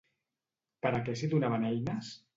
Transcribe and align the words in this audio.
Per 0.85 0.93
a 0.95 1.01
què 1.09 1.15
s'hi 1.21 1.29
donaven 1.35 1.71
eines? 1.73 2.11